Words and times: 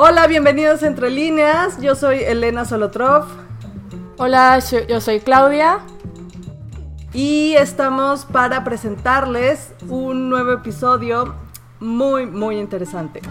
Hola, 0.00 0.28
bienvenidos 0.28 0.84
a 0.84 0.86
Entre 0.86 1.10
Líneas. 1.10 1.80
Yo 1.80 1.96
soy 1.96 2.20
Elena 2.20 2.64
Solotrov. 2.64 3.24
Hola, 4.16 4.60
yo 4.88 5.00
soy 5.00 5.18
Claudia. 5.18 5.80
Y 7.12 7.54
estamos 7.54 8.24
para 8.24 8.62
presentarles 8.62 9.72
un 9.88 10.30
nuevo 10.30 10.52
episodio 10.52 11.34
muy, 11.80 12.26
muy 12.26 12.60
interesante. 12.60 13.22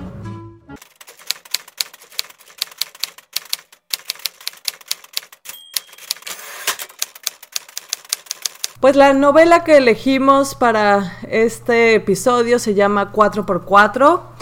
Pues 8.82 8.98
la 8.98 9.14
novela 9.14 9.64
que 9.64 9.78
elegimos 9.78 10.54
para 10.54 11.18
este 11.30 11.96
episodio 11.96 12.60
se 12.60 12.74
llama 12.74 13.14
4x4 13.14 14.36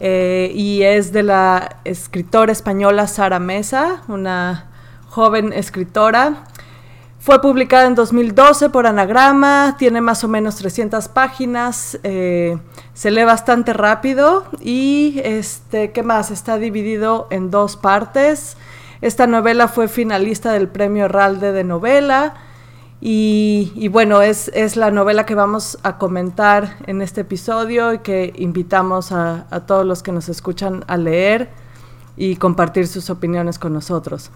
eh, 0.00 0.50
y 0.54 0.82
es 0.82 1.12
de 1.12 1.22
la 1.22 1.76
escritora 1.84 2.52
española 2.52 3.06
Sara 3.06 3.38
Mesa, 3.38 4.02
una 4.08 4.70
joven 5.08 5.52
escritora. 5.52 6.44
Fue 7.18 7.40
publicada 7.40 7.86
en 7.86 7.94
2012 7.94 8.70
por 8.70 8.86
Anagrama, 8.86 9.76
tiene 9.78 10.00
más 10.00 10.24
o 10.24 10.28
menos 10.28 10.56
300 10.56 11.06
páginas, 11.08 11.98
eh, 12.02 12.58
se 12.94 13.10
lee 13.12 13.22
bastante 13.22 13.72
rápido 13.72 14.44
y, 14.60 15.20
este, 15.22 15.92
¿qué 15.92 16.02
más? 16.02 16.32
Está 16.32 16.58
dividido 16.58 17.28
en 17.30 17.50
dos 17.50 17.76
partes. 17.76 18.56
Esta 19.02 19.26
novela 19.26 19.68
fue 19.68 19.86
finalista 19.86 20.52
del 20.52 20.68
Premio 20.68 21.04
Herralde 21.04 21.52
de 21.52 21.62
Novela 21.62 22.34
y, 23.04 23.88
bueno, 23.88 24.22
es, 24.22 24.48
es, 24.54 24.76
la 24.76 24.92
novela 24.92 25.26
que 25.26 25.34
vamos 25.34 25.76
a 25.82 25.98
comentar 25.98 26.76
en 26.86 27.02
este 27.02 27.22
episodio 27.22 27.94
y 27.94 27.98
que 27.98 28.32
invitamos 28.36 29.10
a, 29.10 29.44
todos 29.66 29.84
los 29.84 30.04
que 30.04 30.12
nos 30.12 30.28
escuchan 30.28 30.84
a 30.86 30.96
leer 30.96 31.50
y 32.16 32.36
compartir 32.36 32.86
sus 32.86 33.10
opiniones 33.10 33.58
con 33.58 33.72
nosotros. 33.72 34.30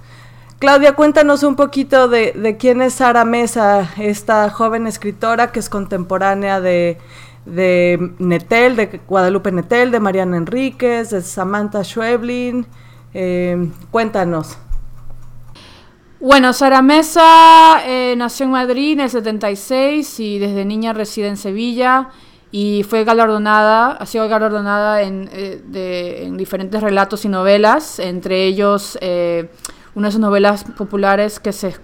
Claudia, 0.58 0.94
cuéntanos 0.94 1.44
un 1.44 1.54
poquito 1.54 2.08
de, 2.08 2.56
quién 2.58 2.82
es 2.82 2.94
Sara 2.94 3.24
Mesa, 3.24 3.88
esta 3.98 4.50
joven 4.50 4.88
escritora 4.88 5.52
que 5.52 5.60
es 5.60 5.68
contemporánea 5.68 6.60
de, 6.60 6.98
de 7.44 8.14
Netel, 8.18 8.74
de 8.74 9.00
Guadalupe 9.06 9.52
Netel, 9.52 9.92
de 9.92 10.00
Mariana 10.00 10.38
Enríquez, 10.38 11.10
de 11.10 11.22
Samantha 11.22 11.84
Schweblin. 11.84 12.66
Eh, 13.14 13.70
cuéntanos. 13.92 14.58
Bueno, 16.18 16.54
Sara 16.54 16.80
Mesa 16.80 17.82
eh, 17.84 18.14
nació 18.16 18.46
en 18.46 18.52
Madrid 18.52 18.94
en 18.94 19.00
el 19.00 19.10
76 19.10 20.18
y 20.20 20.38
desde 20.38 20.64
niña 20.64 20.94
reside 20.94 21.28
en 21.28 21.36
Sevilla 21.36 22.08
y 22.50 22.84
fue 22.84 23.04
galardonada, 23.04 23.90
ha 23.90 24.06
sido 24.06 24.26
galardonada 24.26 25.02
en, 25.02 25.28
eh, 25.30 26.22
en 26.24 26.38
diferentes 26.38 26.82
relatos 26.82 27.26
y 27.26 27.28
novelas, 27.28 27.98
entre 27.98 28.46
ellos 28.46 28.96
eh, 29.02 29.50
una 29.94 30.08
de 30.08 30.12
sus 30.12 30.20
novelas 30.22 30.64
populares 30.64 31.38
que 31.38 31.52
se, 31.52 31.74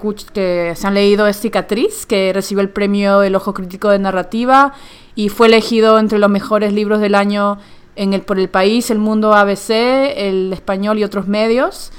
han 0.82 0.94
leído 0.94 1.26
es 1.26 1.38
Cicatriz, 1.38 2.06
que 2.06 2.32
recibió 2.32 2.62
el 2.62 2.70
premio 2.70 3.22
El 3.22 3.36
Ojo 3.36 3.52
Crítico 3.52 3.90
de 3.90 3.98
Narrativa 3.98 4.72
y 5.14 5.28
fue 5.28 5.48
elegido 5.48 5.98
entre 5.98 6.18
los 6.18 6.30
mejores 6.30 6.72
libros 6.72 7.00
del 7.00 7.16
año 7.16 7.58
por 8.26 8.38
el 8.38 8.48
país, 8.48 8.90
el 8.90 8.98
mundo 8.98 9.34
ABC, 9.34 9.70
el 10.16 10.54
español 10.54 10.98
y 10.98 11.04
otros 11.04 11.28
medios 11.28 11.92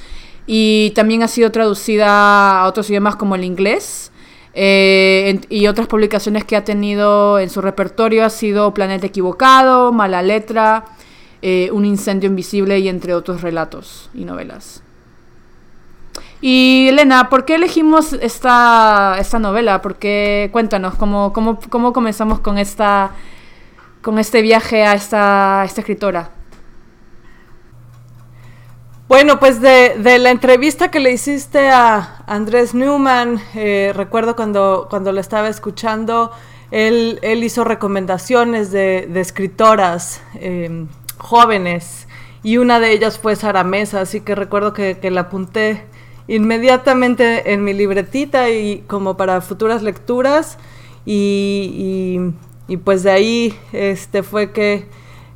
y 0.45 0.91
también 0.91 1.23
ha 1.23 1.27
sido 1.27 1.51
traducida 1.51 2.61
a 2.61 2.67
otros 2.67 2.89
idiomas 2.89 3.15
como 3.15 3.35
el 3.35 3.43
inglés. 3.43 4.11
Eh, 4.55 5.41
y 5.49 5.65
otras 5.65 5.87
publicaciones 5.87 6.45
que 6.45 6.55
ha 6.55 6.63
tenido 6.63 7.39
en 7.39 7.49
su 7.49 7.59
repertorio 7.59 8.23
ha 8.23 8.29
sido 8.29 8.73
Planeta 8.73 9.07
Equivocado, 9.07 9.91
Mala 9.91 10.21
Letra, 10.21 10.85
eh, 11.41 11.69
Un 11.71 11.85
Incendio 11.85 12.29
Invisible 12.29 12.77
y 12.79 12.87
entre 12.87 13.15
otros 13.15 13.41
relatos 13.41 14.09
y 14.13 14.25
novelas. 14.25 14.83
Y 16.39 16.87
Elena, 16.89 17.29
¿por 17.29 17.45
qué 17.45 17.55
elegimos 17.55 18.13
esta, 18.13 19.15
esta 19.17 19.39
novela? 19.39 19.81
¿Por 19.81 19.95
Cuéntanos, 20.51 20.95
¿cómo, 20.95 21.31
cómo, 21.31 21.57
cómo 21.69 21.93
comenzamos 21.93 22.41
con, 22.41 22.57
esta, 22.57 23.11
con 24.01 24.19
este 24.19 24.41
viaje 24.41 24.83
a 24.83 24.93
esta, 24.93 25.61
a 25.61 25.65
esta 25.65 25.79
escritora? 25.81 26.42
Bueno, 29.09 29.37
pues 29.37 29.59
de, 29.59 29.97
la 30.19 30.31
entrevista 30.31 30.89
que 30.89 31.01
le 31.01 31.11
hiciste 31.11 31.69
a 31.69 32.23
Andrés 32.25 32.73
Newman, 32.73 33.41
eh, 33.53 33.91
recuerdo 33.93 34.35
cuando, 34.37 34.87
cuando 34.89 35.11
lo 35.11 35.19
estaba 35.19 35.49
escuchando, 35.49 36.31
él, 36.71 37.19
hizo 37.43 37.65
recomendaciones 37.65 38.71
de, 38.71 39.09
escritoras 39.19 40.21
em, 40.35 40.87
jóvenes 41.17 42.07
y 42.43 42.57
una 42.57 42.79
de 42.79 42.93
ellas 42.93 43.19
fue 43.19 43.35
Sara 43.35 43.65
Mesa, 43.65 44.01
así 44.01 44.21
que 44.21 44.35
recuerdo 44.35 44.71
que, 44.71 44.97
la 45.11 45.21
apunté 45.21 45.83
inmediatamente 46.29 47.51
en 47.51 47.63
mi 47.65 47.73
libretita 47.73 48.49
y 48.49 48.85
como 48.87 49.17
para 49.17 49.41
futuras 49.41 49.83
lecturas 49.83 50.57
y, 51.05 52.31
y 52.69 52.77
pues 52.77 53.03
de 53.03 53.11
ahí 53.11 53.59
este 53.73 54.23
fue 54.23 54.53
que 54.53 54.87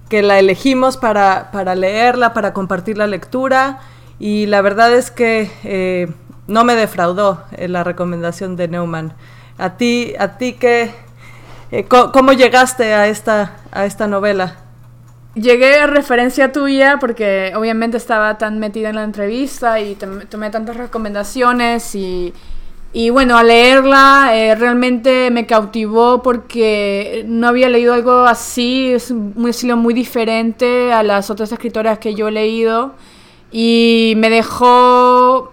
que 0.10 0.22
la 0.22 0.40
elegimos 0.40 0.98
para, 0.98 1.76
leerla, 1.76 2.34
para 2.34 2.54
compartir 2.54 2.98
la 2.98 3.08
lectura 3.08 3.80
y 4.20 4.46
la 4.46 4.62
verdad 4.62 4.94
es 4.94 5.12
que 5.12 5.52
eh, 5.64 6.08
no 6.48 6.64
me 6.64 6.76
defraudó 6.76 7.44
eh, 7.52 7.68
la 7.68 7.84
recomendación 7.84 8.56
de 8.56 8.68
Neumann. 8.68 9.14
¿A 9.58 9.78
ti, 9.78 10.14
a 10.18 10.38
ti 10.38 10.54
qué, 10.54 10.92
eh, 11.72 11.86
cómo 11.88 12.34
llegaste 12.34 12.94
a 12.94 13.08
esta, 13.08 13.58
a 13.72 13.86
esta 13.86 14.08
novela? 14.08 14.56
Llegué 15.36 15.80
a 15.80 15.88
referencia 15.88 16.52
tuya 16.52 16.98
porque 17.00 17.54
obviamente 17.56 17.98
estaba 17.98 18.38
tan 18.40 18.58
metida 18.58 18.90
en 18.90 18.96
la 18.96 19.04
entrevista 19.04 19.80
y 19.80 19.96
tomé 19.96 20.50
tantas 20.50 20.78
recomendaciones 20.78 21.94
y 21.94 22.34
y 22.98 23.12
bueno, 23.12 23.38
al 23.38 23.46
leerla 23.46 24.32
eh, 24.34 24.56
realmente 24.56 25.30
me 25.30 25.46
cautivó 25.46 26.24
porque 26.24 27.24
no 27.28 27.48
había 27.48 27.70
leído 27.70 27.94
algo 27.94 28.22
así, 28.22 28.92
es 28.92 29.12
un 29.12 29.48
estilo 29.48 29.78
muy 29.78 29.94
diferente 29.94 30.92
a 30.92 31.04
las 31.04 31.30
otras 31.30 31.52
escritoras 31.52 32.00
que 32.00 32.16
yo 32.16 32.30
he 32.30 32.32
leído. 32.32 32.96
Y 33.52 34.16
me 34.18 34.32
dejó 34.32 35.52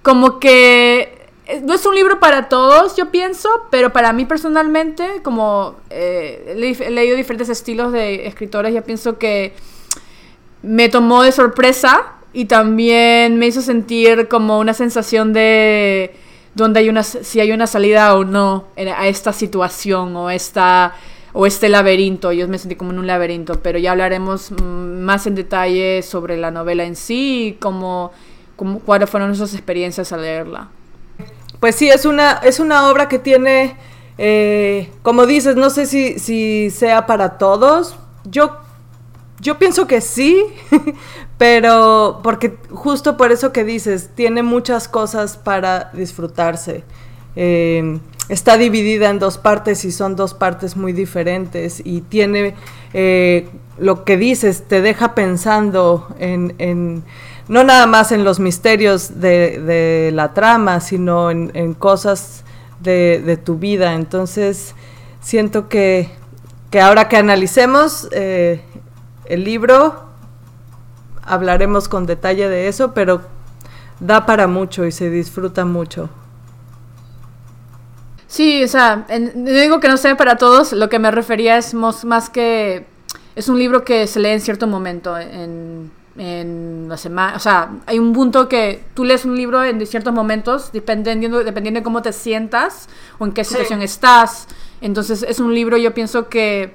como 0.00 0.40
que 0.40 1.28
eh, 1.44 1.60
no 1.62 1.74
es 1.74 1.84
un 1.84 1.94
libro 1.94 2.18
para 2.18 2.48
todos, 2.48 2.96
yo 2.96 3.10
pienso, 3.10 3.50
pero 3.70 3.92
para 3.92 4.14
mí 4.14 4.24
personalmente, 4.24 5.20
como 5.22 5.76
eh, 5.90 6.54
he 6.80 6.90
leído 6.90 7.14
diferentes 7.14 7.50
estilos 7.50 7.92
de 7.92 8.26
escritores, 8.26 8.72
yo 8.72 8.82
pienso 8.82 9.18
que 9.18 9.52
me 10.62 10.88
tomó 10.88 11.24
de 11.24 11.32
sorpresa 11.32 12.14
y 12.32 12.46
también 12.46 13.36
me 13.36 13.48
hizo 13.48 13.60
sentir 13.60 14.28
como 14.28 14.58
una 14.58 14.72
sensación 14.72 15.34
de 15.34 16.14
donde 16.54 16.80
hay 16.80 16.88
una, 16.88 17.02
si 17.02 17.40
hay 17.40 17.52
una 17.52 17.66
salida 17.66 18.14
o 18.14 18.24
no 18.24 18.64
a 18.76 19.06
esta 19.06 19.32
situación 19.32 20.16
o, 20.16 20.30
esta, 20.30 20.94
o 21.32 21.46
este 21.46 21.68
laberinto. 21.68 22.32
Yo 22.32 22.48
me 22.48 22.58
sentí 22.58 22.76
como 22.76 22.90
en 22.90 22.98
un 22.98 23.06
laberinto, 23.06 23.60
pero 23.62 23.78
ya 23.78 23.92
hablaremos 23.92 24.50
mm, 24.50 25.00
más 25.00 25.26
en 25.26 25.34
detalle 25.34 26.02
sobre 26.02 26.36
la 26.36 26.50
novela 26.50 26.84
en 26.84 26.96
sí 26.96 27.46
y 27.46 27.52
cómo, 27.54 28.12
cuáles 28.84 29.08
fueron 29.08 29.28
nuestras 29.28 29.54
experiencias 29.54 30.12
al 30.12 30.22
leerla. 30.22 30.68
Pues 31.60 31.74
sí, 31.74 31.88
es 31.88 32.04
una, 32.04 32.32
es 32.42 32.58
una 32.58 32.90
obra 32.90 33.08
que 33.08 33.18
tiene, 33.18 33.76
eh, 34.18 34.90
como 35.02 35.26
dices, 35.26 35.56
no 35.56 35.70
sé 35.70 35.86
si, 35.86 36.18
si 36.18 36.70
sea 36.70 37.06
para 37.06 37.38
todos. 37.38 37.96
Yo 38.24 38.58
yo 39.40 39.58
pienso 39.58 39.86
que 39.86 40.00
sí, 40.00 40.44
pero 41.40 42.20
porque 42.22 42.58
justo 42.68 43.16
por 43.16 43.32
eso 43.32 43.50
que 43.50 43.64
dices, 43.64 44.10
tiene 44.14 44.42
muchas 44.42 44.88
cosas 44.88 45.38
para 45.38 45.88
disfrutarse. 45.94 46.84
Eh, 47.34 47.98
está 48.28 48.58
dividida 48.58 49.08
en 49.08 49.18
dos 49.18 49.38
partes 49.38 49.86
y 49.86 49.90
son 49.90 50.16
dos 50.16 50.34
partes 50.34 50.76
muy 50.76 50.92
diferentes 50.92 51.80
y 51.82 52.02
tiene 52.02 52.56
eh, 52.92 53.48
lo 53.78 54.04
que 54.04 54.18
dices, 54.18 54.64
te 54.68 54.82
deja 54.82 55.14
pensando 55.14 56.14
en, 56.18 57.04
no 57.48 57.64
nada 57.64 57.86
más 57.86 58.12
en 58.12 58.22
los 58.22 58.38
misterios 58.38 59.18
de, 59.18 60.10
la 60.12 60.34
trama, 60.34 60.80
sino 60.80 61.30
en, 61.30 61.72
cosas 61.72 62.44
de, 62.80 63.40
tu 63.42 63.56
vida. 63.56 63.94
Entonces, 63.94 64.74
siento 65.22 65.70
que, 65.70 66.10
que 66.70 66.82
ahora 66.82 67.08
que 67.08 67.16
analicemos, 67.16 68.10
eh, 68.12 68.60
el 69.24 69.44
libro, 69.44 70.09
hablaremos 71.24 71.88
con 71.88 72.06
detalle 72.06 72.48
de 72.48 72.68
eso, 72.68 72.92
pero 72.94 73.22
da 74.00 74.26
para 74.26 74.46
mucho 74.46 74.86
y 74.86 74.92
se 74.92 75.10
disfruta 75.10 75.64
mucho. 75.64 76.08
Sí, 78.26 78.62
o 78.62 78.68
sea, 78.68 79.06
no 79.34 79.50
digo 79.50 79.80
que 79.80 79.88
no 79.88 79.96
sea 79.96 80.16
para 80.16 80.36
todos, 80.36 80.72
lo 80.72 80.88
que 80.88 81.00
me 81.00 81.10
refería 81.10 81.58
es 81.58 81.74
más, 81.74 82.30
que 82.30 82.86
es 83.34 83.48
un 83.48 83.58
libro 83.58 83.84
que 83.84 84.06
se 84.06 84.20
lee 84.20 84.28
en 84.28 84.40
cierto 84.40 84.66
momento, 84.68 85.18
en, 85.18 85.90
la 86.16 86.96
semana, 86.98 87.36
o 87.36 87.38
sea, 87.38 87.70
hay 87.86 87.98
un 87.98 88.12
punto 88.12 88.46
que 88.46 88.84
tú 88.94 89.04
lees 89.04 89.24
un 89.24 89.36
libro 89.36 89.64
en 89.64 89.84
ciertos 89.86 90.12
momentos, 90.12 90.70
dependiendo, 90.70 91.42
dependiendo 91.42 91.80
de 91.80 91.84
cómo 91.84 92.02
te 92.02 92.12
sientas 92.12 92.88
o 93.18 93.24
en 93.24 93.32
qué 93.32 93.42
situación 93.42 93.80
estás. 93.80 94.46
Entonces 94.82 95.24
es 95.26 95.40
un 95.40 95.54
libro, 95.54 95.78
yo 95.78 95.94
pienso 95.94 96.28
que 96.28 96.74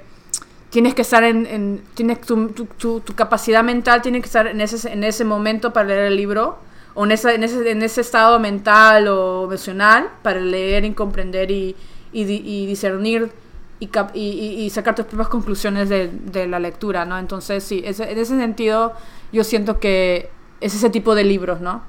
tienes 0.70 0.94
que 0.94 1.02
estar 1.02 1.24
en, 1.24 1.82
tienes 1.94 2.20
tu, 2.20 2.48
tu, 2.48 3.00
tu, 3.00 3.14
capacidad 3.14 3.62
mental 3.62 4.02
tiene 4.02 4.20
que 4.20 4.26
estar 4.26 4.46
en 4.46 4.60
ese, 4.60 4.90
en 4.90 5.04
ese 5.04 5.24
momento 5.24 5.72
para 5.72 5.88
leer 5.88 6.06
el 6.06 6.16
libro 6.16 6.58
o 6.94 7.04
en 7.04 7.12
ese, 7.12 7.34
en 7.34 7.44
ese, 7.44 7.70
en 7.70 7.82
ese 7.82 8.00
estado 8.00 8.38
mental 8.40 9.08
o 9.08 9.44
emocional 9.44 10.08
para 10.22 10.40
leer 10.40 10.84
y 10.84 10.92
comprender 10.92 11.50
y, 11.50 11.76
y, 12.12 12.66
discernir 12.66 13.30
y, 13.78 13.88
y, 14.14 14.70
sacar 14.70 14.94
tus 14.94 15.04
propias 15.04 15.28
conclusiones 15.28 15.88
de, 15.88 16.08
de, 16.08 16.46
la 16.46 16.58
lectura, 16.58 17.04
¿no? 17.04 17.18
Entonces, 17.18 17.62
sí, 17.62 17.82
en 17.84 18.18
ese 18.18 18.26
sentido 18.26 18.94
yo 19.32 19.44
siento 19.44 19.78
que 19.78 20.30
es 20.60 20.74
ese 20.74 20.90
tipo 20.90 21.14
de 21.14 21.24
libros, 21.24 21.60
¿no? 21.60 21.82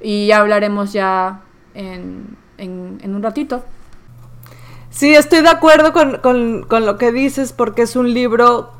Y 0.00 0.26
ya 0.26 0.38
hablaremos 0.38 0.92
ya 0.92 1.40
en, 1.74 2.36
en, 2.58 3.14
un 3.14 3.22
ratito. 3.22 3.64
Sí, 4.90 5.14
estoy 5.14 5.42
de 5.42 5.48
acuerdo 5.48 5.92
con, 5.92 6.18
con, 6.18 6.64
con, 6.64 6.84
lo 6.84 6.98
que 6.98 7.12
dices 7.12 7.52
porque 7.52 7.82
es 7.82 7.94
un 7.94 8.12
libro 8.12 8.72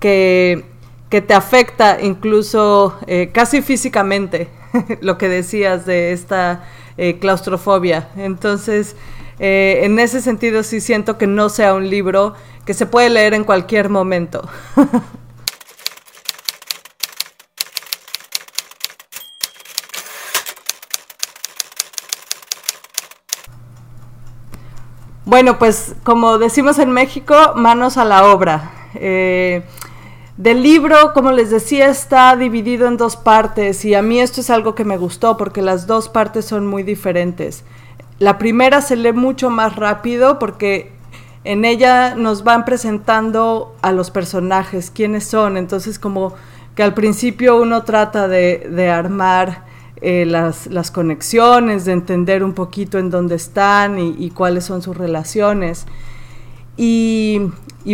que, 0.00 0.64
que 1.10 1.20
te 1.20 1.34
afecta 1.34 2.00
incluso 2.00 2.98
eh, 3.06 3.30
casi 3.32 3.60
físicamente, 3.60 4.48
lo 5.00 5.18
que 5.18 5.28
decías 5.28 5.84
de 5.84 6.12
esta 6.12 6.64
eh, 6.96 7.18
claustrofobia. 7.18 8.08
Entonces, 8.16 8.96
eh, 9.38 9.80
en 9.82 9.98
ese 9.98 10.20
sentido 10.22 10.62
sí 10.62 10.80
siento 10.80 11.18
que 11.18 11.26
no 11.26 11.50
sea 11.50 11.74
un 11.74 11.88
libro 11.88 12.34
que 12.64 12.74
se 12.74 12.86
puede 12.86 13.10
leer 13.10 13.34
en 13.34 13.44
cualquier 13.44 13.90
momento. 13.90 14.48
Bueno, 25.28 25.58
pues 25.58 25.94
como 26.04 26.38
decimos 26.38 26.78
en 26.78 26.90
México, 26.90 27.34
manos 27.54 27.98
a 27.98 28.06
la 28.06 28.32
obra. 28.32 28.70
Eh, 28.94 29.62
del 30.38 30.62
libro, 30.62 31.12
como 31.12 31.32
les 31.32 31.50
decía, 31.50 31.88
está 31.88 32.34
dividido 32.34 32.88
en 32.88 32.96
dos 32.96 33.16
partes 33.16 33.84
y 33.84 33.94
a 33.94 34.00
mí 34.00 34.20
esto 34.20 34.40
es 34.40 34.48
algo 34.48 34.74
que 34.74 34.86
me 34.86 34.96
gustó 34.96 35.36
porque 35.36 35.60
las 35.60 35.86
dos 35.86 36.08
partes 36.08 36.46
son 36.46 36.66
muy 36.66 36.82
diferentes. 36.82 37.62
La 38.18 38.38
primera 38.38 38.80
se 38.80 38.96
lee 38.96 39.12
mucho 39.12 39.50
más 39.50 39.76
rápido 39.76 40.38
porque 40.38 40.92
en 41.44 41.66
ella 41.66 42.14
nos 42.14 42.42
van 42.42 42.64
presentando 42.64 43.76
a 43.82 43.92
los 43.92 44.10
personajes, 44.10 44.90
quiénes 44.90 45.26
son, 45.26 45.58
entonces 45.58 45.98
como 45.98 46.32
que 46.74 46.82
al 46.82 46.94
principio 46.94 47.60
uno 47.60 47.82
trata 47.82 48.28
de, 48.28 48.66
de 48.70 48.88
armar 48.88 49.67
eh, 50.00 50.24
las, 50.26 50.68
las, 50.68 50.92
conexiones, 50.92 51.84
de 51.84 51.92
entender 51.92 52.44
un 52.44 52.52
poquito 52.52 52.98
en 52.98 53.10
dónde 53.10 53.34
están 53.34 53.98
y, 53.98 54.30
cuáles 54.30 54.64
son 54.64 54.80
sus 54.80 54.96
relaciones. 54.96 55.86
Y, 56.76 57.40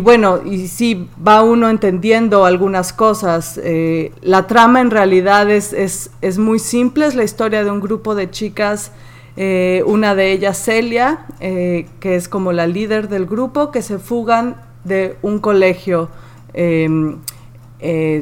bueno, 0.02 0.40
y 0.44 0.68
sí, 0.68 1.08
va 1.26 1.42
uno 1.42 1.70
entendiendo 1.70 2.44
algunas 2.44 2.92
cosas. 2.92 3.58
Eh, 3.62 4.12
la 4.20 4.46
trama 4.46 4.82
en 4.82 4.90
realidad 4.90 5.50
es, 5.50 5.72
es, 5.72 6.10
es, 6.20 6.36
muy 6.36 6.58
simple, 6.58 7.06
es 7.06 7.14
la 7.14 7.24
historia 7.24 7.64
de 7.64 7.70
un 7.70 7.80
grupo 7.80 8.14
de 8.14 8.30
chicas, 8.30 8.92
eh, 9.36 9.82
una 9.86 10.14
de 10.14 10.32
ellas 10.32 10.62
Celia, 10.62 11.24
que 11.40 11.86
es 12.02 12.28
como 12.28 12.52
la 12.52 12.66
líder 12.66 13.08
del 13.08 13.24
grupo, 13.24 13.70
que 13.70 13.80
se 13.80 13.98
fugan 13.98 14.56
de 14.84 15.16
un 15.22 15.38
colegio. 15.38 16.10
Em, 16.52 17.16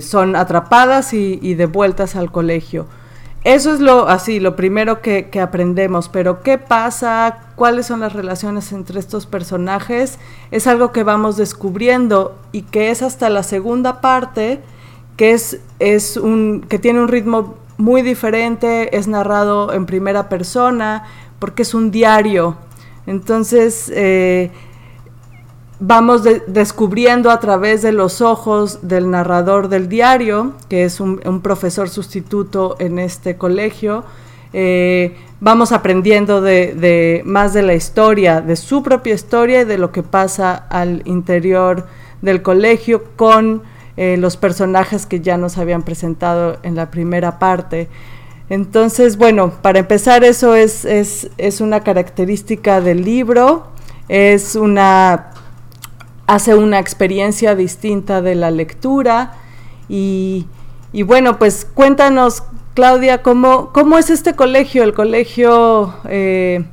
son 0.01 0.37
atrapadas 0.37 1.13
y 1.13 1.55
devueltas 1.55 2.15
al 2.15 2.31
colegio. 2.31 2.87
Eso 3.45 3.75
es 3.75 3.81
lo 3.81 4.09
así, 4.09 4.39
lo 4.39 4.55
primero 4.55 5.01
que, 5.03 5.29
aprendemos, 5.41 6.09
pero 6.09 6.43
¿qué 6.43 6.59
pasa? 6.59 7.41
¿Cuáles 7.57 7.87
son 7.87 7.99
las 7.99 8.13
relaciones 8.13 8.71
entre 8.71 9.01
estos 9.01 9.27
personajes? 9.27 10.21
Es 10.53 10.69
algo 10.69 10.93
que 10.93 11.03
vamos 11.03 11.37
descubriendo 11.37 12.39
y 12.53 12.63
que 12.63 12.91
es 12.91 13.03
hasta 13.03 13.31
la 13.31 13.43
segunda 13.43 14.01
parte, 14.01 14.61
que 15.17 15.33
es, 15.33 15.59
es 15.81 16.17
un, 16.17 16.65
que 16.69 16.79
tiene 16.79 17.01
un 17.01 17.09
ritmo 17.09 17.57
muy 17.79 18.03
diferente, 18.03 18.97
es 18.97 19.09
narrado 19.09 19.73
en 19.73 19.87
primera 19.87 20.29
persona, 20.29 21.03
porque 21.41 21.63
es 21.63 21.75
un 21.75 21.91
diario. 21.91 22.57
Entonces, 23.09 23.91
eh, 23.93 24.53
vamos 25.85 26.23
descubriendo 26.47 27.29
a 27.33 27.41
través 27.41 27.83
de 27.83 27.91
los 27.91 28.21
ojos 28.21 28.79
del 28.83 29.11
narrador 29.11 29.69
del 29.69 29.89
diario, 29.89 30.53
que 30.69 30.85
es 30.85 31.01
un, 31.01 31.41
profesor 31.43 31.89
sustituto 31.89 32.77
en 32.79 33.01
este 33.01 33.37
colegio, 33.37 34.05
eh, 34.53 35.17
vamos 35.41 35.73
aprendiendo 35.73 36.41
de, 36.41 37.23
más 37.25 37.53
de 37.53 37.63
la 37.63 37.75
historia, 37.75 38.41
de 38.41 38.55
su 38.55 38.85
propia 38.85 39.15
historia 39.15 39.63
y 39.63 39.65
de 39.65 39.77
lo 39.77 39.91
que 39.91 40.05
pasa 40.05 40.55
al 40.55 41.03
interior 41.05 41.89
del 42.21 42.43
colegio 42.43 43.03
con 43.17 43.63
eh, 43.97 44.17
los 44.19 44.37
personajes 44.37 45.05
que 45.05 45.21
ya 45.21 45.37
nos 45.37 45.59
habían 45.59 45.83
presentado 45.83 46.59
en 46.63 46.77
la 46.77 46.93
primera 46.93 47.41
parte. 47.41 47.89
Entonces, 48.49 49.17
bueno, 49.17 49.55
para 49.63 49.81
empezar, 49.81 50.23
eso 50.23 50.55
es, 50.55 50.85
es, 50.85 51.29
es 51.39 51.61
una 51.61 51.81
característica 51.81 52.81
del 52.81 53.05
libro, 53.05 53.67
es 54.09 54.55
una 54.55 55.32
hace 56.33 56.55
una 56.55 56.79
experiencia 56.79 57.55
distinta 57.55 58.23
de 58.23 58.35
la 58.35 58.51
lectura. 58.51 59.35
Y, 59.87 60.47
bueno, 61.05 61.39
pues 61.39 61.67
cuéntanos, 61.67 62.43
Claudia, 62.73 63.23
¿cómo, 63.23 63.71
cómo 63.75 63.99
es 63.99 64.09
este 64.09 64.35
colegio, 64.35 64.83
el 64.83 64.95
colegio 64.95 65.95
eh, 66.09 66.65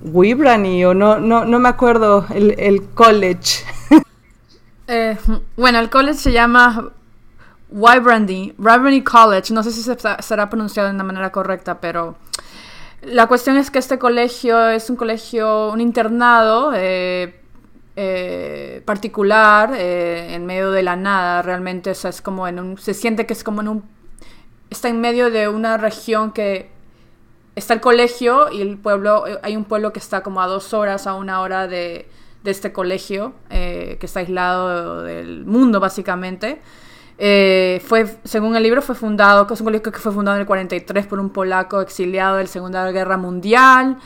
Wibrani, 0.00 0.86
o 0.86 0.94
no, 0.94 1.20
no, 1.20 1.44
no 1.44 1.58
me 1.58 1.68
acuerdo, 1.68 2.26
el, 2.30 2.82
college? 2.94 3.64
Eh, 4.86 5.16
bueno, 5.56 5.78
el 5.78 5.88
college 5.88 6.18
se 6.18 6.30
llama 6.30 6.90
Wibrani, 7.70 8.52
Wibrani 8.58 9.02
College, 9.02 9.54
no 9.54 9.62
sé 9.62 9.72
si 9.72 9.80
se 9.80 9.96
será 10.20 10.50
pronunciado 10.50 10.90
de 10.90 10.94
una 10.94 11.04
manera 11.04 11.32
correcta, 11.32 11.80
pero... 11.80 12.16
La 13.00 13.26
cuestión 13.26 13.56
es 13.56 13.70
que 13.70 13.78
este 13.78 13.98
colegio 13.98 14.68
es 14.68 14.90
un 14.90 14.96
colegio, 14.96 15.70
un 15.70 15.80
internado 15.80 16.72
eh, 16.74 17.43
eh, 17.96 18.82
particular 18.84 19.72
eh, 19.76 20.34
en 20.34 20.46
medio 20.46 20.72
de 20.72 20.82
la 20.82 20.96
nada 20.96 21.42
realmente 21.42 21.92
es 21.92 22.22
como 22.22 22.48
en 22.48 22.58
un 22.58 22.76
se 22.76 22.92
siente 22.92 23.24
que 23.24 23.34
es 23.34 23.44
como 23.44 23.60
en 23.60 23.68
un 23.68 23.84
está 24.68 24.88
en 24.88 25.00
medio 25.00 25.30
de 25.30 25.46
una 25.46 25.76
región 25.76 26.32
que 26.32 26.70
está 27.54 27.72
el 27.72 27.80
colegio 27.80 28.50
y 28.50 28.62
el 28.62 28.78
pueblo 28.78 29.28
eh, 29.28 29.38
hay 29.44 29.56
un 29.56 29.64
pueblo 29.64 29.92
que 29.92 30.00
está 30.00 30.24
como 30.24 30.42
a 30.42 30.48
dos 30.48 30.74
horas 30.74 31.06
a 31.06 31.14
una 31.14 31.40
hora 31.40 31.68
de, 31.68 32.08
este 32.44 32.72
colegio 32.72 33.32
que 33.48 33.98
está 34.02 34.20
aislado 34.20 35.02
del 35.04 35.46
mundo 35.46 35.78
básicamente 35.78 36.60
fue, 37.16 38.18
según 38.24 38.54
el 38.54 38.62
libro, 38.62 38.82
fue 38.82 38.94
fundado, 38.94 39.46
es 39.50 39.60
un 39.60 39.64
colegio 39.64 39.90
que 39.90 39.98
fue 39.98 40.12
fundado 40.12 40.36
en 40.36 40.42
el 40.42 40.46
43 40.46 41.06
por 41.06 41.20
un 41.20 41.30
polaco 41.30 41.80
exiliado 41.80 42.36
de 42.36 42.42
la 42.42 42.48
Segunda 42.48 42.90
Guerra 42.90 43.16
Mundial. 43.16 43.96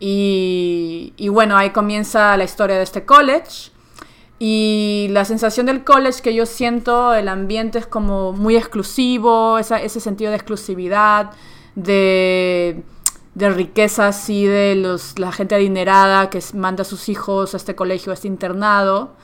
Y, 0.00 1.28
bueno, 1.28 1.56
ahí 1.56 1.70
comienza 1.70 2.36
la 2.38 2.44
historia 2.44 2.76
de 2.76 2.82
este 2.82 3.04
college. 3.04 3.70
Y 4.38 5.08
la 5.10 5.26
sensación 5.26 5.66
del 5.66 5.84
college 5.84 6.22
que 6.22 6.34
yo 6.34 6.46
siento, 6.46 7.12
el 7.12 7.28
ambiente 7.28 7.78
es 7.78 7.86
como 7.86 8.32
muy 8.32 8.56
exclusivo, 8.56 9.58
ese 9.58 10.00
sentido 10.00 10.30
de 10.30 10.36
exclusividad, 10.38 11.32
de, 11.74 12.82
de 13.34 13.50
riqueza 13.50 14.08
así, 14.08 14.46
de 14.46 14.76
los, 14.76 15.18
la 15.18 15.30
gente 15.30 15.54
adinerada 15.54 16.30
que 16.30 16.40
manda 16.54 16.82
a 16.82 16.84
sus 16.86 17.10
hijos 17.10 17.52
a 17.52 17.58
este 17.58 17.74
colegio, 17.74 18.12
a 18.12 18.14
este 18.14 18.28
internado. 18.28 19.14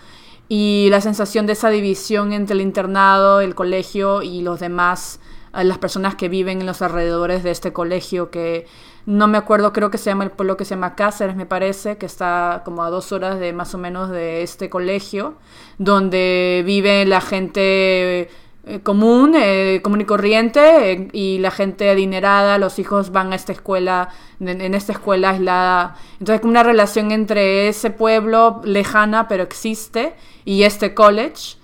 Y 0.49 0.89
la 0.91 1.01
sensación 1.01 1.47
de 1.47 1.55
esa 1.55 1.71
división 1.71 2.35
entre 2.35 2.55
el 2.55 2.61
internado, 2.61 3.41
el 3.41 3.55
colegio 3.55 4.23
y 4.23 4.43
los 4.43 4.61
demás, 4.61 5.19
las 5.53 5.79
personas 5.79 6.15
que 6.15 6.29
viven 6.29 6.61
en 6.61 6.67
los 6.67 6.83
alrededores 6.83 7.43
de 7.43 7.51
este 7.51 7.73
colegio, 7.73 8.31
que 8.31 8.67
no 9.07 9.29
me 9.29 9.39
acuerdo, 9.39 9.73
creo 9.73 9.91
que 9.91 9.99
se 9.99 10.11
llama 10.11 10.25
el 10.25 10.33
pueblo 10.33 10.57
que 10.57 10.65
se 10.65 10.71
llama 10.71 10.97
Cáceres, 10.97 11.37
me 11.37 11.47
parece, 11.47 11.97
que 11.97 12.07
está 12.07 12.63
como 12.65 12.83
a 12.83 12.91
dos 12.91 13.13
horas 13.13 13.39
de 13.39 13.53
más 13.53 13.73
o 13.75 13.79
menos 13.79 14.11
de 14.11 14.43
este 14.43 14.69
colegio, 14.69 15.37
donde 15.79 16.63
vive 16.67 17.05
la 17.07 17.21
gente 17.21 18.29
eh, 18.69 18.81
común, 18.83 19.35
eh, 19.37 19.81
común 19.85 20.01
y 20.01 20.05
corriente, 20.07 20.91
eh, 20.91 21.09
y 21.13 21.39
la 21.39 21.53
gente 21.53 21.89
adinerada, 21.89 22.59
los 22.59 22.81
hijos 22.81 23.13
van 23.13 23.33
a 23.33 23.37
esta 23.37 23.53
escuela, 23.53 24.09
en, 24.41 24.75
esta 24.75 24.91
escuela 24.91 25.31
aislada. 25.31 25.97
Entonces, 26.19 26.41
como 26.41 26.51
una 26.51 26.65
relación 26.65 27.13
entre 27.13 27.69
ese 27.69 27.91
pueblo 27.91 28.61
lejana, 28.65 29.29
pero 29.29 29.45
existe, 29.45 30.15
y 30.45 30.65
este 30.65 30.95
college. 30.95 31.59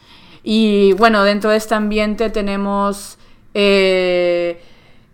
Y 0.45 0.93
bueno, 0.93 1.25
dentro 1.25 1.51
de 1.51 1.57
este 1.57 1.75
ambiente 1.75 2.31
tenemos 2.31 3.19
eh, 3.55 4.63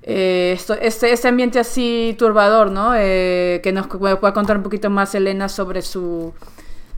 esto, 0.09 0.73
este, 0.73 1.13
este, 1.13 1.29
ambiente 1.29 1.59
así 1.59 2.17
turbador, 2.19 2.71
¿no? 2.71 2.93
Eh, 2.97 3.61
que 3.63 3.73
nos 3.73 3.89
pueda 3.89 4.33
contar 4.33 4.57
un 4.57 4.63
poquito 4.63 4.89
más 4.89 5.15
Elena 5.15 5.51
sobre 5.51 5.83
su 5.83 6.33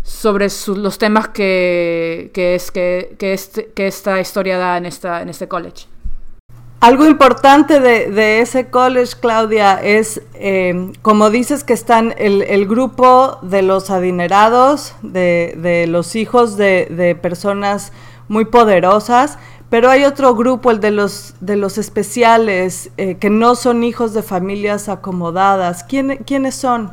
sobre 0.04 0.46
los 0.76 0.98
temas 0.98 1.28
que, 1.28 2.30
que 2.32 2.54
es 2.54 2.70
que, 2.70 3.16
que, 3.18 3.32
este, 3.32 3.66
que, 3.74 3.86
esta 3.86 4.20
historia 4.20 4.58
da 4.58 4.76
en 4.76 4.86
esta 4.86 5.22
en 5.22 5.28
este 5.28 5.48
college. 5.48 5.86
algo 6.80 7.04
importante 7.04 7.80
de, 7.80 8.40
ese 8.40 8.70
college, 8.70 9.14
Claudia, 9.20 9.80
es, 9.82 10.22
eh, 10.34 10.92
como 11.02 11.30
dices, 11.30 11.64
que 11.64 11.74
están 11.74 12.14
el, 12.16 12.66
grupo 12.66 13.38
de 13.42 13.62
los 13.62 13.90
adinerados, 13.90 14.94
de, 15.02 15.86
los 15.88 16.14
hijos 16.16 16.56
de, 16.56 17.18
personas 17.20 17.92
muy 18.28 18.44
poderosas, 18.44 19.36
pero 19.70 19.88
hay 19.88 20.04
otro 20.04 20.34
grupo, 20.34 20.72
el 20.72 20.80
de 20.80 20.90
los, 20.90 21.34
de 21.40 21.56
los 21.56 21.78
especiales, 21.78 22.90
eh, 22.96 23.16
que 23.18 23.30
no 23.30 23.54
son 23.54 23.84
hijos 23.84 24.12
de 24.12 24.22
familias 24.22 24.88
acomodadas. 24.88 25.84
¿Quiénes 25.84 26.54
son? 26.56 26.92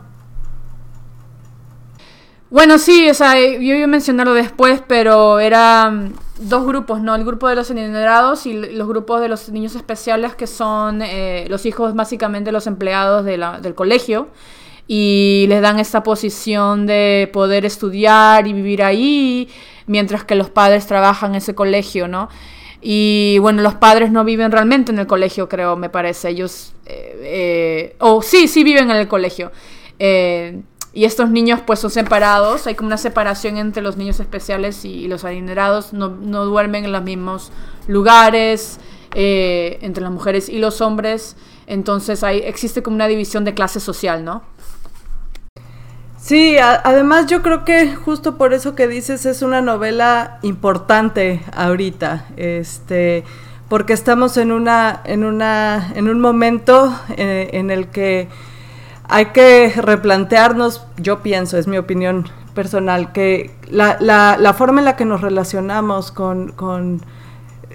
Bueno, 2.51 2.77
sí, 2.77 3.09
o 3.09 3.13
sea, 3.13 3.33
yo 3.35 3.59
iba 3.59 3.83
a 3.83 3.87
mencionarlo 3.87 4.33
después, 4.33 4.81
pero 4.87 5.39
eran 5.39 6.13
dos 6.39 6.65
grupos, 6.65 7.01
¿no? 7.01 7.15
El 7.15 7.25
grupo 7.25 7.49
de 7.49 7.55
los 7.55 7.69
adinerados 7.71 8.45
y 8.45 8.53
los 8.53 8.87
grupos 8.87 9.21
de 9.21 9.27
los 9.27 9.49
niños 9.49 9.75
especiales, 9.75 10.35
que 10.35 10.47
son 10.47 11.01
eh, 11.01 11.47
los 11.49 11.65
hijos 11.65 11.95
básicamente 11.95 12.51
los 12.51 12.67
empleados 12.67 13.25
de 13.25 13.37
del 13.61 13.75
colegio, 13.75 14.29
y 14.87 15.45
les 15.49 15.61
dan 15.61 15.79
esta 15.79 16.03
posición 16.03 16.85
de 16.85 17.29
poder 17.33 17.65
estudiar 17.65 18.47
y 18.47 18.53
vivir 18.53 18.81
ahí, 18.81 19.49
mientras 19.87 20.23
que 20.23 20.35
los 20.35 20.49
padres 20.49 20.87
trabajan 20.87 21.31
en 21.31 21.37
ese 21.37 21.53
colegio, 21.53 22.07
¿no? 22.07 22.29
Y 22.81 23.37
bueno, 23.39 23.61
los 23.61 23.75
padres 23.75 24.11
no 24.11 24.23
viven 24.23 24.51
realmente 24.51 24.91
en 24.91 24.99
el 24.99 25.07
colegio, 25.07 25.49
creo, 25.49 25.75
me 25.75 25.89
parece. 25.89 26.29
Ellos, 26.29 26.73
eh, 26.85 27.19
eh, 27.23 27.95
o 27.99 28.21
sí, 28.21 28.47
sí 28.47 28.63
viven 28.63 28.91
en 28.91 28.97
el 28.97 29.07
colegio. 29.07 29.51
Eh, 29.99 30.61
y 30.97 31.05
estos 31.05 31.29
niños 31.29 31.59
pues 31.63 31.77
son 31.77 31.91
separados, 31.91 32.65
hay 32.65 32.73
como 32.73 32.87
una 32.87 32.97
separación 32.97 33.57
entre 33.57 33.83
los 33.83 33.97
niños 33.97 34.19
especiales 34.19 34.83
y, 34.83 35.07
los 35.07 35.25
adinerados, 35.25 35.93
no, 35.93 36.09
duermen 36.09 36.85
en 36.85 36.91
los 36.91 37.03
mismos 37.03 37.51
lugares, 37.87 38.79
eh, 39.13 39.77
entre 39.81 40.01
las 40.01 40.11
mujeres 40.11 40.49
y 40.49 40.57
los 40.57 40.81
hombres, 40.81 41.35
entonces 41.67 42.23
hay, 42.23 42.39
existe 42.39 42.81
como 42.81 42.95
una 42.95 43.05
división 43.05 43.45
de 43.45 43.53
clase 43.53 43.79
social, 43.79 44.25
¿no? 44.25 44.41
Sí, 46.17 46.57
además 46.57 47.27
yo 47.27 47.41
creo 47.41 47.63
que 47.63 47.95
justo 47.95 48.37
por 48.37 48.53
eso 48.53 48.75
que 48.75 48.87
dices 48.87 49.25
es 49.25 49.41
una 49.41 49.61
novela 49.61 50.39
importante 50.41 51.41
ahorita, 51.55 52.25
este, 52.37 53.23
porque 53.69 53.93
estamos 53.93 54.37
en 54.37 54.51
una, 54.51 55.01
en 55.05 55.23
una, 55.23 55.93
en 55.95 56.09
un 56.09 56.19
momento 56.19 56.93
eh, 57.15 57.51
en 57.53 57.69
el 57.71 57.87
que 57.87 58.27
hay 59.07 59.27
que 59.27 59.71
replantearnos, 59.75 60.85
yo 60.97 61.21
pienso, 61.21 61.57
es 61.57 61.67
mi 61.67 61.77
opinión 61.77 62.27
personal, 62.53 63.11
que 63.11 63.51
la, 63.69 63.97
la, 63.99 64.53
forma 64.53 64.81
en 64.81 64.85
la 64.85 64.95
que 64.95 65.05
nos 65.05 65.21
relacionamos 65.21 66.11
con, 66.11 66.51
con 66.51 67.01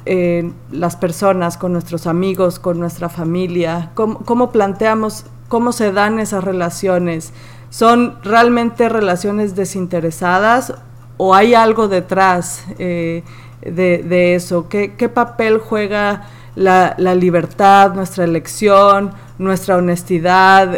eh, 0.04 0.50
las 0.72 0.96
personas, 0.96 1.56
con 1.56 1.72
nuestros 1.72 2.08
amigos, 2.08 2.58
con 2.58 2.80
nuestra 2.80 3.08
familia, 3.08 3.92
cómo, 3.94 4.50
planteamos, 4.50 5.26
cómo 5.48 5.70
se 5.72 5.92
dan 5.92 6.18
esas 6.18 6.42
relaciones, 6.42 7.32
¿son 7.72 8.18
realmente 8.22 8.90
relaciones 8.90 9.56
desinteresadas 9.56 10.74
o 11.16 11.34
hay 11.34 11.54
algo 11.54 11.88
detrás 11.88 12.64
eh, 12.78 13.24
de, 13.62 14.34
eso? 14.34 14.68
¿Qué, 14.68 14.94
¿Qué 14.94 15.08
papel 15.08 15.56
juega 15.56 16.28
la, 16.54 16.94
la 16.98 17.14
libertad, 17.14 17.94
nuestra 17.94 18.24
elección? 18.24 19.12
nuestra 19.42 19.76
honestidad, 19.76 20.74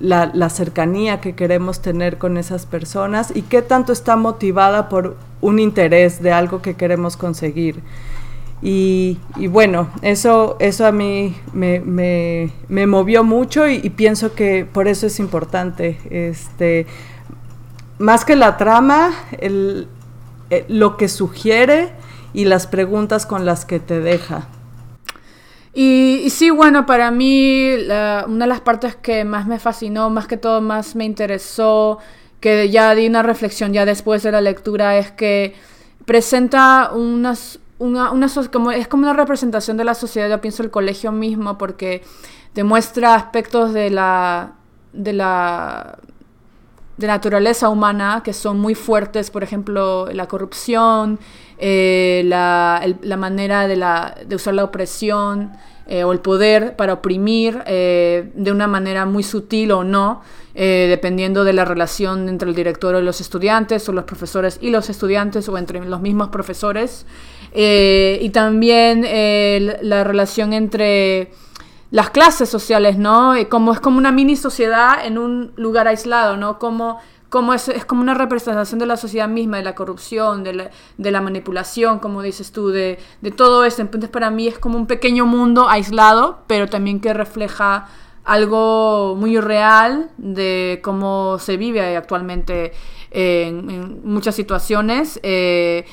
la, 0.00 0.48
cercanía 0.50 1.20
que 1.20 1.34
queremos 1.34 1.80
tener 1.80 2.18
con 2.18 2.38
esas 2.38 2.66
personas 2.66 3.32
y 3.34 3.42
qué 3.42 3.62
tanto 3.62 3.92
está 3.92 4.16
motivada 4.16 4.88
por 4.88 5.16
un 5.40 5.58
interés 5.58 6.22
de 6.22 6.32
algo 6.32 6.62
que 6.62 6.74
queremos 6.74 7.16
conseguir. 7.16 7.82
Y, 8.60 9.18
bueno, 9.48 9.88
eso, 10.02 10.56
eso 10.58 10.86
a 10.86 10.92
mí 10.92 11.36
me, 11.52 12.50
movió 12.86 13.22
mucho 13.22 13.68
y, 13.68 13.88
pienso 13.90 14.34
que 14.34 14.64
por 14.64 14.88
eso 14.88 15.06
es 15.06 15.20
importante. 15.20 15.98
Este, 16.10 16.86
más 17.98 18.24
que 18.24 18.36
la 18.36 18.56
trama, 18.56 19.12
el, 19.38 19.88
eh, 20.50 20.64
lo 20.68 20.96
que 20.96 21.08
sugiere 21.08 21.92
y 22.32 22.44
las 22.44 22.66
preguntas 22.66 23.26
con 23.26 23.44
las 23.44 23.64
que 23.64 23.80
te 23.80 24.00
deja. 24.00 24.48
Y, 25.74 26.28
sí, 26.30 26.50
bueno, 26.50 26.86
para 26.86 27.10
mí 27.12 27.74
una 28.26 28.44
de 28.44 28.48
las 28.48 28.60
partes 28.60 28.96
que 28.96 29.24
más 29.24 29.46
me 29.46 29.60
fascinó, 29.60 30.10
más 30.10 30.26
que 30.26 30.36
todo 30.36 30.60
más 30.60 30.96
me 30.96 31.04
interesó, 31.04 31.98
que 32.40 32.70
ya 32.70 32.94
di 32.94 33.06
una 33.06 33.22
reflexión 33.22 33.72
ya 33.72 33.84
después 33.84 34.22
de 34.22 34.32
la 34.32 34.40
lectura, 34.40 34.98
es 34.98 35.12
que 35.12 35.54
presenta 36.04 36.90
unas, 36.92 37.60
una, 37.78 38.10
una, 38.10 38.28
como, 38.52 38.70
es 38.70 38.88
como 38.88 39.04
una 39.04 39.12
representación 39.12 39.76
de 39.76 39.84
la 39.84 39.94
sociedad, 39.94 40.28
yo 40.28 40.40
pienso 40.40 40.62
el 40.62 40.70
colegio 40.70 41.12
mismo, 41.12 41.58
porque 41.58 42.02
demuestra 42.54 43.14
aspectos 43.14 43.72
de 43.72 43.90
la, 43.90 44.52
de 44.92 45.12
la 45.12 45.98
de 46.98 47.06
naturaleza 47.06 47.68
humana 47.68 48.22
que 48.24 48.32
son 48.32 48.58
muy 48.58 48.74
fuertes, 48.74 49.30
por 49.30 49.44
ejemplo, 49.44 50.08
la 50.12 50.26
corrupción, 50.26 51.18
eh, 51.58 52.22
la, 52.26 52.82
la, 53.02 53.16
manera 53.16 53.68
de, 53.68 53.76
la, 53.76 54.16
de, 54.26 54.34
usar 54.34 54.54
la 54.54 54.64
opresión 54.64 55.52
eh, 55.86 56.02
o 56.02 56.12
el 56.12 56.18
poder 56.18 56.74
para 56.74 56.94
oprimir 56.94 57.62
eh, 57.66 58.32
de 58.34 58.50
una 58.50 58.66
manera 58.66 59.06
muy 59.06 59.22
sutil 59.22 59.70
o 59.72 59.84
no, 59.84 60.22
dependiendo 60.54 61.44
de 61.44 61.52
la 61.52 61.64
relación 61.64 62.28
entre 62.28 62.48
el 62.48 62.56
director 62.56 63.00
y 63.00 63.04
los 63.04 63.20
estudiantes, 63.20 63.88
o 63.88 63.92
los 63.92 64.02
profesores 64.02 64.58
y 64.60 64.70
los 64.70 64.90
estudiantes, 64.90 65.48
o 65.48 65.56
entre 65.56 65.78
los 65.84 66.00
mismos 66.00 66.30
profesores. 66.30 67.06
Y 67.54 68.30
también 68.30 69.02
la 69.82 70.04
relación 70.04 70.52
entre 70.52 71.30
las 71.90 72.10
clases 72.10 72.48
sociales, 72.48 72.98
¿no? 72.98 73.34
Como 73.48 73.72
es 73.72 73.80
como 73.80 73.98
una 73.98 74.12
mini 74.12 74.36
sociedad 74.36 75.04
en 75.04 75.18
un 75.18 75.52
lugar 75.56 75.88
aislado, 75.88 76.36
¿no? 76.36 76.58
Como, 76.58 76.98
como 77.30 77.54
es, 77.54 77.68
es, 77.68 77.84
como 77.84 78.02
una 78.02 78.14
representación 78.14 78.78
de 78.78 78.86
la 78.86 78.96
sociedad 78.96 79.28
misma, 79.28 79.56
de 79.56 79.62
la 79.62 79.74
corrupción, 79.74 80.44
de 80.44 80.52
la, 80.52 80.70
de 80.98 81.10
la 81.10 81.20
manipulación, 81.22 81.98
como 81.98 82.20
dices 82.20 82.52
tú, 82.52 82.68
de, 82.68 82.98
de, 83.22 83.30
todo 83.30 83.64
esto. 83.64 83.80
Entonces 83.80 84.10
para 84.10 84.30
mí 84.30 84.48
es 84.48 84.58
como 84.58 84.76
un 84.76 84.86
pequeño 84.86 85.24
mundo 85.24 85.68
aislado, 85.68 86.40
pero 86.46 86.68
también 86.68 87.00
que 87.00 87.14
refleja 87.14 87.88
algo 88.24 89.16
muy 89.16 89.40
real 89.40 90.10
de 90.18 90.80
cómo 90.82 91.38
se 91.38 91.56
vive 91.56 91.96
actualmente 91.96 92.72
en, 93.10 94.02
muchas 94.04 94.34
situaciones. 94.34 95.18
Eh, 95.22 95.86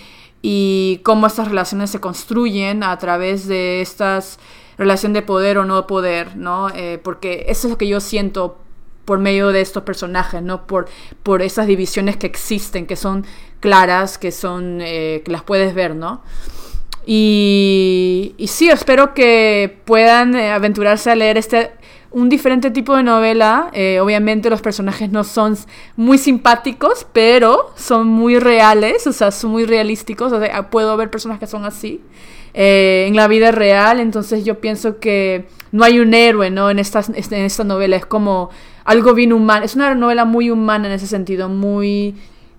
y 0.47 0.99
cómo 1.01 1.25
estas 1.25 1.47
relaciones 1.47 1.89
se 1.89 1.99
construyen 1.99 2.83
a 2.83 2.95
través 2.99 3.47
de 3.47 3.81
estas 3.81 4.37
relación 4.77 5.11
de 5.11 5.23
poder 5.23 5.57
o 5.57 5.65
no 5.65 5.87
poder, 5.87 6.37
¿no? 6.37 6.69
Eh, 6.69 6.99
porque 7.03 7.45
eso 7.47 7.65
es 7.65 7.71
lo 7.71 7.79
que 7.79 7.87
yo 7.87 7.99
siento 7.99 8.59
por 9.05 9.17
medio 9.17 9.47
de 9.47 9.61
estos 9.61 9.81
personajes, 9.81 10.43
¿no? 10.43 10.67
Por, 10.67 10.87
por 11.23 11.41
esas 11.41 11.65
divisiones 11.65 12.15
que 12.17 12.27
existen, 12.27 12.85
que 12.85 12.95
son 12.95 13.25
claras, 13.59 14.19
que 14.19 14.31
son, 14.31 14.81
eh, 14.81 15.23
que 15.25 15.31
las 15.31 15.41
puedes 15.41 15.73
ver, 15.73 15.95
¿no? 15.95 16.21
Y, 17.07 18.35
y 18.37 18.45
sí, 18.45 18.69
espero 18.69 19.15
que 19.15 19.79
puedan 19.85 20.35
eh, 20.35 20.51
aventurarse 20.51 21.09
a 21.09 21.15
leer 21.15 21.39
este 21.39 21.71
un 22.15 22.29
diferente 22.29 22.71
tipo 22.71 22.95
de 22.95 23.03
novela. 23.03 23.71
obviamente 24.01 24.49
los 24.49 24.61
personajes 24.61 25.11
no 25.11 25.23
son 25.23 25.57
muy 25.95 26.17
simpáticos, 26.17 27.05
pero 27.13 27.73
son 27.75 28.07
muy 28.07 28.39
reales, 28.39 29.05
o 29.05 29.11
sea, 29.11 29.31
son 29.31 29.51
muy 29.51 29.65
realísticos. 29.65 30.31
O 30.31 30.39
sea, 30.39 30.69
puedo 30.69 30.95
ver 30.97 31.11
personas 31.11 31.39
que 31.39 31.47
son 31.47 31.65
así. 31.65 32.01
Eh, 32.57 33.03
en 33.09 33.17
la 33.17 33.27
vida 33.27 33.51
real. 33.51 33.99
Entonces 33.99 34.45
yo 34.45 34.61
pienso 34.61 34.99
que 34.99 35.45
no 35.73 35.83
hay 35.83 35.99
un 35.99 36.13
héroe, 36.13 36.49
¿no? 36.49 36.69
En 36.69 36.79
esta, 36.79 37.03
en 37.13 37.43
esta 37.43 37.63
novela. 37.65 37.97
Es 37.97 38.05
como 38.05 38.49
algo 38.85 39.13
bien 39.13 39.33
humano. 39.33 39.65
Es 39.65 39.75
una 39.75 39.93
novela 39.93 40.23
muy 40.25 40.49
humana 40.49 40.87
en 40.87 40.93
ese 40.93 41.07
sentido, 41.07 41.49
muy... 41.49 42.15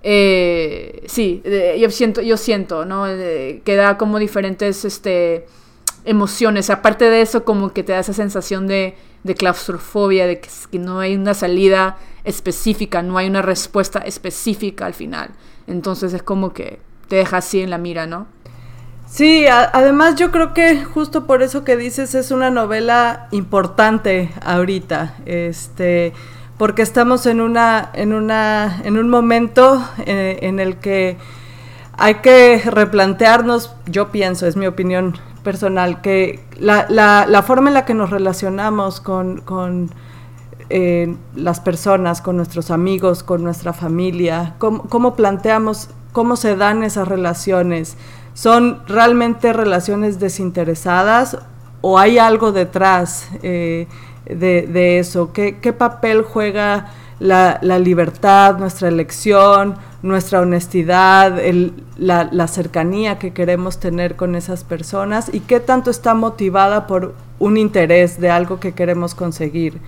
Eh, 0.08 1.02
sí, 1.06 1.42
yo 1.80 1.90
siento, 1.90 2.20
yo 2.20 2.36
siento, 2.36 2.84
¿no? 2.84 3.06
que 3.06 3.74
da 3.74 3.98
como 3.98 4.20
diferentes 4.20 4.84
este, 4.84 5.46
emociones. 6.06 6.70
Aparte 6.70 7.10
de 7.10 7.20
eso, 7.20 7.44
como 7.44 7.72
que 7.72 7.82
te 7.82 7.92
da 7.92 7.98
esa 7.98 8.14
sensación 8.14 8.66
de, 8.66 8.96
claustrofobia, 9.36 10.26
de 10.26 10.40
que, 10.40 10.48
que, 10.70 10.78
no 10.78 11.00
hay 11.00 11.14
una 11.14 11.34
salida 11.34 11.98
específica, 12.24 13.02
no 13.02 13.18
hay 13.18 13.28
una 13.28 13.42
respuesta 13.42 13.98
específica 13.98 14.86
al 14.86 14.94
final. 14.94 15.30
Entonces 15.66 16.12
es 16.14 16.22
como 16.22 16.52
que 16.52 16.78
te 17.08 17.16
deja 17.16 17.38
así 17.38 17.60
en 17.60 17.70
la 17.70 17.78
mira, 17.78 18.06
¿no? 18.06 18.26
Sí, 19.08 19.46
además 19.46 20.16
yo 20.16 20.32
creo 20.32 20.52
que 20.52 20.84
justo 20.84 21.26
por 21.26 21.42
eso 21.42 21.62
que 21.62 21.76
dices 21.76 22.14
es 22.16 22.32
una 22.32 22.50
novela 22.50 23.28
importante 23.30 24.30
ahorita, 24.44 25.14
este, 25.26 26.12
porque 26.58 26.82
estamos 26.82 27.24
en 27.26 27.40
una, 27.40 27.90
en 27.94 28.12
una, 28.12 28.80
en 28.84 28.98
un 28.98 29.08
momento 29.08 29.80
eh, 30.04 30.40
en, 30.42 30.58
el 30.58 30.78
que 30.78 31.16
hay 31.96 32.16
que 32.16 32.60
replantearnos, 32.64 33.76
yo 33.86 34.10
pienso, 34.10 34.46
es 34.48 34.56
mi 34.56 34.66
opinión 34.66 35.16
personal, 35.46 36.00
que 36.00 36.40
la, 36.58 36.86
la, 36.88 37.42
forma 37.44 37.70
en 37.70 37.74
la 37.74 37.84
que 37.84 37.94
nos 37.94 38.10
relacionamos 38.10 39.00
con, 39.00 39.42
con 39.42 39.90
eh, 40.70 41.14
las 41.36 41.60
personas, 41.60 42.20
con 42.20 42.36
nuestros 42.36 42.72
amigos, 42.72 43.22
con 43.22 43.44
nuestra 43.44 43.72
familia, 43.72 44.56
cómo, 44.58 44.82
cómo 44.88 45.14
planteamos, 45.14 45.90
cómo 46.10 46.34
se 46.34 46.56
dan 46.56 46.82
esas 46.82 47.06
relaciones 47.06 47.96
¿Son 48.36 48.82
realmente 48.86 49.54
relaciones 49.54 50.20
desinteresadas 50.20 51.38
o, 51.80 51.98
hay 51.98 52.18
algo 52.18 52.52
detrás 52.52 53.28
de, 53.40 53.88
de, 54.26 54.98
eso? 54.98 55.32
¿Qué, 55.32 55.56
¿Qué, 55.58 55.72
papel 55.72 56.20
juega 56.20 56.88
la, 57.18 57.58
la, 57.62 57.78
libertad, 57.78 58.58
nuestra 58.58 58.88
elección, 58.88 59.76
nuestra 60.02 60.40
honestidad, 60.40 61.38
la, 61.98 62.48
cercanía 62.48 63.18
que 63.18 63.32
queremos 63.32 63.80
tener 63.80 64.16
con 64.16 64.34
esas 64.34 64.64
personas 64.64 65.30
y 65.32 65.40
qué 65.40 65.60
tanto 65.60 65.90
está 65.90 66.14
motivada 66.14 66.86
por 66.86 67.14
un 67.38 67.56
interés 67.56 68.20
de 68.20 68.30
algo 68.30 68.60
que 68.60 68.72
queremos 68.72 69.14
conseguir? 69.14 69.80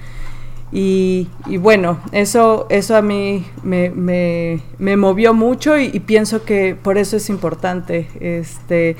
Y, 0.71 1.29
bueno, 1.61 1.99
eso, 2.12 2.67
eso 2.69 2.95
a 2.97 3.00
mí 3.03 3.47
me, 3.62 3.91
me, 3.91 4.97
movió 4.97 5.33
mucho 5.33 5.79
y, 5.79 5.99
pienso 6.00 6.45
que 6.45 6.77
por 6.81 6.99
eso 6.99 7.17
es 7.17 7.31
importante. 7.31 8.09
Este, 8.21 8.97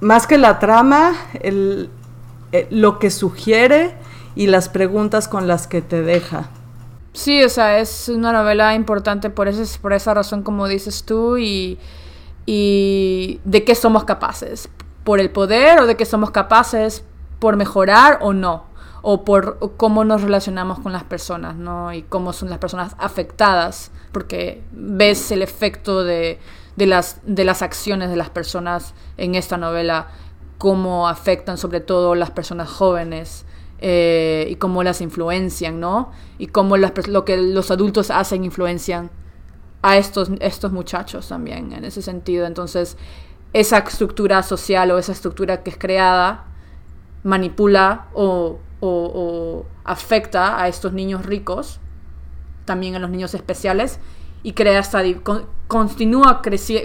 más 0.00 0.26
que 0.26 0.36
la 0.36 0.58
trama, 0.58 1.14
eh, 1.34 1.88
lo 2.70 2.98
que 2.98 3.10
sugiere 3.10 3.92
y 4.34 4.48
las 4.48 4.68
preguntas 4.68 5.28
con 5.28 5.46
las 5.46 5.66
que 5.66 5.82
te 5.82 6.02
deja. 6.02 6.50
Sí, 7.12 7.42
o 7.42 7.48
sea, 7.48 7.78
es 7.78 8.08
una 8.08 8.32
novela 8.32 8.74
importante 8.74 9.30
por, 9.30 9.48
eso, 9.48 9.80
por 9.80 9.92
esa 9.92 10.14
razón, 10.14 10.42
como 10.42 10.68
dices 10.68 11.04
tú, 11.04 11.38
y, 11.38 11.78
y 12.46 13.40
de 13.44 13.64
qué 13.64 13.74
somos 13.74 14.04
capaces. 14.04 14.68
¿Por 15.04 15.18
el 15.18 15.30
poder 15.30 15.80
o 15.80 15.86
de 15.86 15.96
qué 15.96 16.04
somos 16.04 16.30
capaces 16.30 17.04
por 17.38 17.56
mejorar 17.56 18.18
o 18.22 18.32
no? 18.32 18.70
o 19.02 19.24
por 19.24 19.58
cómo 19.76 20.04
nos 20.04 20.22
relacionamos 20.22 20.78
con 20.80 20.92
las 20.92 21.04
personas, 21.04 21.56
¿no? 21.56 21.92
Y 21.92 22.02
cómo 22.02 22.32
son 22.32 22.50
las 22.50 22.58
personas 22.58 22.94
afectadas, 22.98 23.90
porque 24.12 24.62
ves 24.72 25.30
el 25.30 25.42
efecto 25.42 26.04
de, 26.04 26.38
de, 26.76 26.86
las, 26.86 27.20
de 27.24 27.44
las 27.44 27.62
acciones 27.62 28.10
de 28.10 28.16
las 28.16 28.30
personas 28.30 28.94
en 29.16 29.34
esta 29.34 29.56
novela, 29.56 30.08
cómo 30.58 31.08
afectan 31.08 31.56
sobre 31.56 31.80
todo 31.80 32.14
las 32.14 32.30
personas 32.30 32.68
jóvenes 32.68 33.46
eh, 33.80 34.46
y 34.50 34.56
cómo 34.56 34.82
las 34.82 35.00
influencian, 35.00 35.80
¿no? 35.80 36.12
Y 36.38 36.48
cómo 36.48 36.76
las, 36.76 36.92
lo 37.08 37.24
que 37.24 37.36
los 37.36 37.70
adultos 37.70 38.10
hacen 38.10 38.44
influencian 38.44 39.10
a 39.82 39.96
estos, 39.96 40.30
estos 40.40 40.72
muchachos 40.72 41.28
también, 41.28 41.72
en 41.72 41.84
ese 41.84 42.02
sentido. 42.02 42.46
Entonces, 42.46 42.96
esa 43.52 43.78
estructura 43.78 44.42
social 44.42 44.90
o 44.90 44.98
esa 44.98 45.12
estructura 45.12 45.62
que 45.62 45.70
es 45.70 45.78
creada 45.78 46.46
manipula 47.22 48.08
o 48.14 48.58
o, 48.80 49.66
afecta 49.84 50.60
a 50.60 50.68
estos 50.68 50.92
niños 50.92 51.24
ricos, 51.26 51.80
también 52.64 52.94
a 52.96 52.98
los 52.98 53.10
niños 53.10 53.34
especiales, 53.34 53.98
y 54.42 54.52
crea 54.54 54.80
esta, 54.80 55.02
continúa 55.68 56.40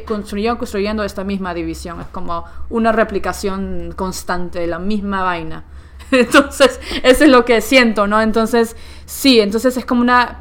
construyendo, 0.06 0.58
construyendo 0.58 1.04
esta 1.04 1.24
misma 1.24 1.54
división. 1.54 2.02
Es 2.02 2.08
como 2.08 2.44
una 2.70 2.92
replicación 2.92 3.94
constante 3.96 4.60
de 4.60 4.68
la 4.68 4.80
misma 4.80 5.24
vaina. 5.24 5.64
Entonces, 6.12 6.80
eso 7.04 7.24
es 7.24 7.30
lo 7.30 7.46
que 7.46 7.62
siento, 7.62 8.08
¿no? 8.08 8.22
Entonces, 8.22 8.76
sí, 9.06 9.40
entonces 9.40 9.78
es 9.78 9.86
como 9.86 10.02
una... 10.02 10.40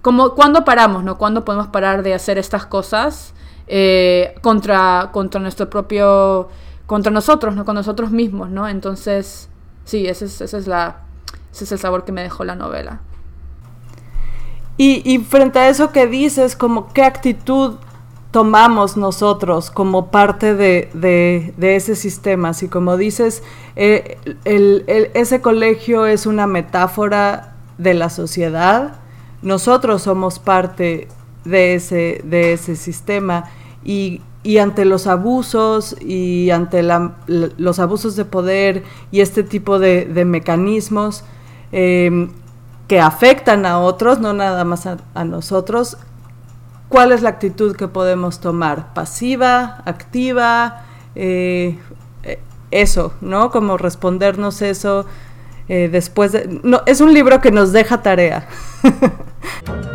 Como, 0.00 0.34
¿Cuándo 0.34 0.64
paramos, 0.64 1.04
no? 1.04 1.16
¿Cuándo 1.16 1.44
podemos 1.44 1.68
parar 1.68 2.02
de 2.02 2.14
hacer 2.14 2.36
estas 2.36 2.66
cosas 2.66 3.34
eh, 3.68 4.34
contra, 4.42 5.10
contra 5.12 5.40
nuestro 5.40 5.70
propio... 5.70 6.48
contra 6.86 7.12
nosotros, 7.12 7.54
¿no? 7.54 7.64
Con 7.64 7.76
nosotros 7.76 8.10
mismos, 8.10 8.50
¿no? 8.50 8.68
Entonces, 8.68 9.48
sí, 9.84 10.06
ese 10.06 10.24
es, 10.24 10.40
ese 10.40 10.58
es, 10.58 10.66
la, 10.66 11.02
ese 11.52 11.64
es 11.64 11.72
el 11.72 11.78
sabor 11.78 12.04
que 12.04 12.12
me 12.12 12.22
dejó 12.22 12.44
la 12.44 12.56
novela. 12.56 13.00
Y, 14.76 15.02
y 15.04 15.18
frente 15.18 15.58
a 15.58 15.68
eso 15.68 15.92
que 15.92 16.06
dices, 16.06 16.56
como 16.56 16.92
qué 16.92 17.04
actitud 17.04 17.76
tomamos 18.32 18.96
nosotros 18.96 19.70
como 19.70 20.10
parte 20.10 20.56
de, 20.56 20.90
de, 20.94 21.76
ese 21.76 21.94
sistema. 21.94 22.48
Así 22.48 22.66
como 22.66 22.96
dices, 22.96 23.44
eh, 23.76 24.18
ese 25.14 25.40
colegio 25.40 26.06
es 26.06 26.26
una 26.26 26.48
metáfora 26.48 27.54
de 27.78 27.94
la 27.94 28.10
sociedad. 28.10 28.96
Nosotros 29.42 30.02
somos 30.02 30.38
parte 30.38 31.08
de 31.44 31.74
ese, 31.74 32.22
de 32.24 32.54
ese 32.54 32.74
sistema. 32.74 33.44
Y, 33.84 34.22
y 34.42 34.58
ante 34.58 34.84
los 34.84 35.06
abusos 35.06 35.96
y 36.00 36.50
ante 36.50 36.82
los 37.28 37.78
abusos 37.78 38.16
de 38.16 38.24
poder 38.24 38.82
y 39.10 39.20
este 39.20 39.44
tipo 39.44 39.78
de, 39.78 40.06
mecanismos 40.26 41.24
em, 41.70 42.30
que 42.88 43.00
afectan 43.00 43.66
a 43.66 43.78
otros, 43.78 44.18
no 44.18 44.32
nada 44.32 44.64
más 44.64 44.86
a, 44.86 45.24
nosotros, 45.24 45.96
¿cuál 46.92 47.10
es 47.10 47.22
la 47.22 47.30
actitud 47.30 47.74
que 47.74 47.88
podemos 47.88 48.38
tomar? 48.38 48.92
¿Pasiva? 48.92 49.82
¿Activa? 49.86 50.82
Eh, 51.14 51.78
eh, 52.22 52.38
eso, 52.70 53.14
¿no? 53.22 53.50
Como 53.50 53.78
respondernos 53.78 54.60
eso 54.60 55.06
eh, 55.68 55.88
después 55.90 56.32
de... 56.32 56.60
No, 56.62 56.82
es 56.84 57.00
un 57.00 57.14
libro 57.14 57.40
que 57.40 57.50
nos 57.50 57.72
deja 57.72 58.02
tarea. 58.02 58.46